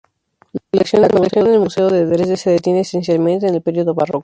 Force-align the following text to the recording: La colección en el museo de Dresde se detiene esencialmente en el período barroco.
La 0.71 1.09
colección 1.09 1.45
en 1.45 1.53
el 1.53 1.59
museo 1.59 1.87
de 1.87 2.07
Dresde 2.07 2.35
se 2.35 2.49
detiene 2.49 2.79
esencialmente 2.79 3.45
en 3.45 3.53
el 3.53 3.61
período 3.61 3.93
barroco. 3.93 4.19